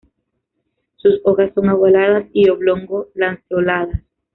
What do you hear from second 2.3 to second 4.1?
y oblongo-lanceoladas.